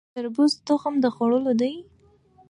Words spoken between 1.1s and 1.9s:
خوړلو دی؟